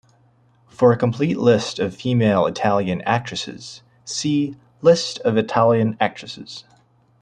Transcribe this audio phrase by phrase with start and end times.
[0.67, 6.63] For a complete list of female Italian actresses, see: List of Italian actresses.